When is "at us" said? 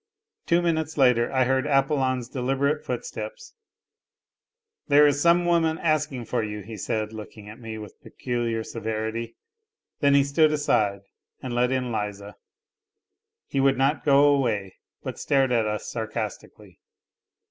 15.51-15.91